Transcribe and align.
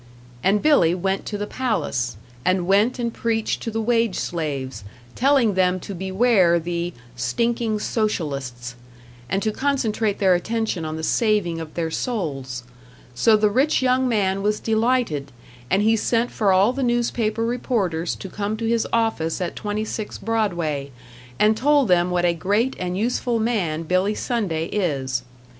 And 0.43 0.63
Billy 0.63 0.95
went 0.95 1.27
to 1.27 1.37
the 1.37 1.45
palace, 1.45 2.17
and 2.43 2.65
went 2.65 2.97
and 2.97 3.13
preached 3.13 3.61
to 3.61 3.69
the 3.69 3.79
wage 3.79 4.15
slaves, 4.15 4.83
telling 5.13 5.53
them 5.53 5.79
to 5.81 5.93
beware 5.93 6.57
the 6.59 6.91
"stinking 7.15 7.77
Socialists", 7.77 8.73
and 9.29 9.43
to 9.43 9.51
concentrate 9.51 10.17
their 10.17 10.33
attention 10.33 10.85
on 10.85 10.95
the 10.95 11.03
saving 11.03 11.59
of 11.61 11.75
their 11.75 11.91
souls; 11.91 12.63
so 13.13 13.37
the 13.37 13.51
rich 13.51 13.83
young 13.83 14.09
man 14.09 14.41
was 14.41 14.59
delighted, 14.59 15.31
and 15.69 15.83
he 15.83 15.95
sent 15.95 16.31
for 16.31 16.51
all 16.51 16.73
the 16.73 16.81
newspaper 16.81 17.45
reporters 17.45 18.15
to 18.15 18.27
come 18.27 18.57
to 18.57 18.65
his 18.67 18.87
office 18.91 19.39
at 19.39 19.55
26 19.55 20.17
Broadway, 20.17 20.89
and 21.37 21.55
told 21.55 21.89
them 21.89 22.09
what 22.09 22.25
a 22.25 22.33
great 22.33 22.75
and 22.79 22.97
useful 22.97 23.39
man 23.39 23.83
Billy 23.83 24.15
Sunday 24.15 24.65
is. 24.65 25.21